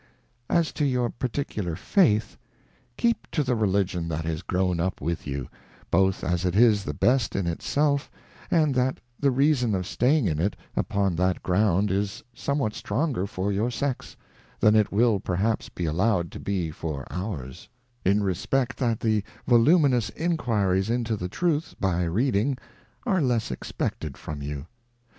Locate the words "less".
23.21-23.51